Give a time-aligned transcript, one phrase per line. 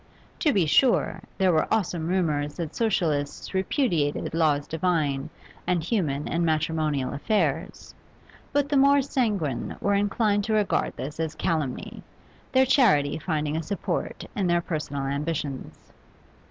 [0.39, 5.29] To be sure, there were awesome rumours that Socialists repudiated laws divine
[5.67, 7.93] and human in matrimonial affairs,
[8.51, 12.01] but the more sanguine were inclined to regard this as calumny,
[12.51, 15.91] their charity finding a support in their personal ambitions.